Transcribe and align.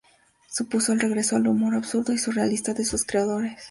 Supuso 0.49 0.93
el 0.93 0.99
regreso 0.99 1.35
del 1.35 1.45
humor 1.47 1.75
absurdo 1.75 2.11
y 2.11 2.17
surrealista 2.17 2.73
de 2.73 2.85
sus 2.85 3.05
creadores. 3.05 3.59